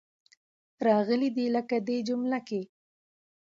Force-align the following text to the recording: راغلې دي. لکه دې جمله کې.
راغلې 0.87 1.29
دي. 1.35 1.45
لکه 1.55 1.75
دې 1.87 1.97
جمله 2.07 2.39
کې. 2.47 2.61